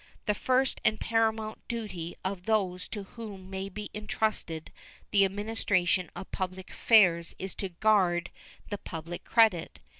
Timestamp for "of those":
2.25-2.87